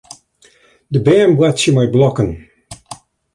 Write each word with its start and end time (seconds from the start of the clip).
De 0.93 0.99
bern 1.07 1.33
boartsje 1.37 1.71
mei 1.75 1.89
blokken. 1.95 2.29